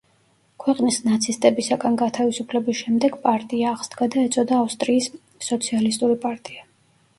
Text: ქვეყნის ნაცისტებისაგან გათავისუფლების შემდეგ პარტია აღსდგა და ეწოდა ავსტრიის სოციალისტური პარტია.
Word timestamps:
ქვეყნის 0.61 0.95
ნაცისტებისაგან 1.07 1.97
გათავისუფლების 2.03 2.79
შემდეგ 2.81 3.19
პარტია 3.27 3.69
აღსდგა 3.75 4.09
და 4.17 4.25
ეწოდა 4.31 4.59
ავსტრიის 4.65 5.13
სოციალისტური 5.53 6.21
პარტია. 6.29 6.69